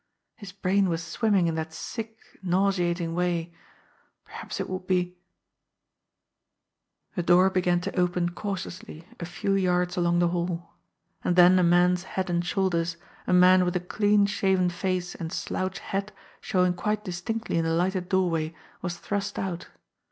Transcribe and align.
His 0.35 0.51
brain 0.51 0.89
was 0.89 1.03
swimming 1.03 1.45
in 1.45 1.53
that 1.53 1.71
sick, 1.71 2.17
nauseating 2.41 3.13
way 3.13 3.39
again. 3.41 3.55
Perhaps 4.25 4.59
it 4.59 4.67
would 4.67 4.87
be 4.87 5.15
A 7.15 7.21
door 7.21 7.51
began 7.51 7.81
to 7.81 7.95
open 7.95 8.29
cautiously 8.31 9.07
a 9.19 9.25
few 9.27 9.53
yards 9.53 9.97
along 9.97 10.17
the 10.17 10.29
hall. 10.29 10.71
And 11.23 11.35
then 11.35 11.59
a 11.59 11.63
man's 11.63 12.01
head 12.05 12.31
and 12.31 12.43
shoulders, 12.43 12.97
a 13.27 13.33
man 13.33 13.63
with 13.63 13.75
a 13.75 13.79
dean 13.79 14.25
shaven 14.25 14.71
face 14.71 15.13
and 15.13 15.31
slouch 15.31 15.77
hat 15.77 16.11
showing 16.39 16.73
quite 16.73 17.03
distinctly 17.05 17.59
in 17.59 17.65
the 17.65 17.73
lighted 17.73 18.09
doorway, 18.09 18.55
was 18.81 18.97
thrust 18.97 19.37
out. 19.37 19.67